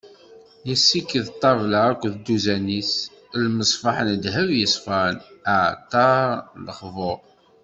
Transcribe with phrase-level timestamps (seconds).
[0.67, 2.91] Yessiked ṭṭabla akked dduzan-is,
[3.43, 5.15] lmeṣbaḥ n ddheb yeṣfan,
[5.53, 6.27] aɛalṭar
[6.57, 7.17] n lebxuṛ.